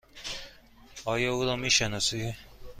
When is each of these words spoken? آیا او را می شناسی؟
آیا 1.05 1.33
او 1.33 1.43
را 1.43 1.55
می 1.55 1.71
شناسی؟ 1.71 2.33